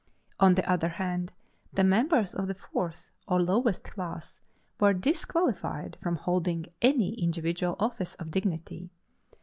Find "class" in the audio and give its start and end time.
3.83-4.41